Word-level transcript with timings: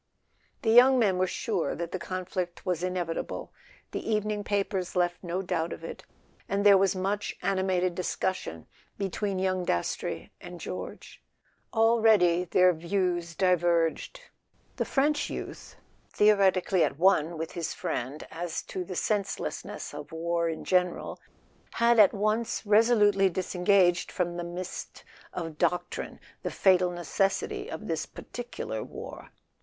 The 0.63 0.71
young 0.71 0.97
men 0.97 1.19
were 1.19 1.27
sure 1.27 1.75
that 1.75 1.91
the 1.91 1.99
conflict 1.99 2.65
was 2.65 2.81
in¬ 2.81 2.95
evitable—the 2.97 4.11
evening 4.11 4.43
papers 4.43 4.95
left 4.95 5.23
no 5.23 5.43
doubt 5.43 5.71
of 5.71 5.83
it—and 5.83 6.65
there 6.65 6.75
was 6.79 6.95
much 6.95 7.37
animated 7.43 7.93
discussion 7.93 8.65
between 8.97 9.37
young 9.37 9.63
Das 9.63 9.93
trey 9.95 10.31
and 10.41 10.59
George. 10.59 11.21
Already 11.71 12.45
their 12.45 12.73
views 12.73 13.35
diverged; 13.35 14.21
the 14.77 14.85
French 14.85 15.29
youth, 15.29 15.75
theoretically 16.09 16.83
at 16.83 16.97
one 16.97 17.37
with 17.37 17.51
his 17.51 17.75
friend 17.75 18.25
as 18.31 18.63
to 18.63 18.83
the 18.83 18.95
senseless¬ 18.95 19.63
ness 19.63 19.93
of 19.93 20.11
war 20.11 20.49
in 20.49 20.65
general, 20.65 21.19
had 21.73 21.99
at 21.99 22.11
once 22.11 22.65
resolutely 22.65 23.29
disen¬ 23.29 23.63
gaged 23.63 24.11
from 24.11 24.35
the 24.35 24.43
mist 24.43 25.03
of 25.31 25.59
doctrine 25.59 26.19
the 26.41 26.49
fatal 26.49 26.89
necessity 26.89 27.69
of 27.69 27.85
this 27.87 28.07
particular 28.07 28.83
war. 28.83 29.29